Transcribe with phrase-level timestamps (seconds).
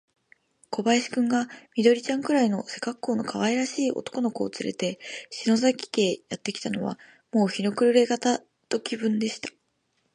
[0.71, 1.47] 小林君が、
[1.77, 4.97] 緑ちゃんくらいの背かっこうのかわいらしい男の子をつれて、
[5.29, 6.97] 篠崎家へやってきたのは、
[7.31, 9.49] もう日の暮れがた時分でした。